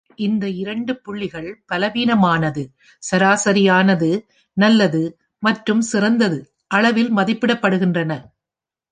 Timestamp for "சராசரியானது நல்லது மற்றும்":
3.03-5.83